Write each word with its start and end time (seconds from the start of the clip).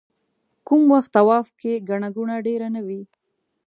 کوم 0.67 0.81
وخت 0.93 1.09
طواف 1.15 1.47
کې 1.59 1.83
ګڼه 1.89 2.09
ګوڼه 2.15 2.35
ډېره 2.47 2.67
نه 2.75 2.81
وي. 2.87 3.01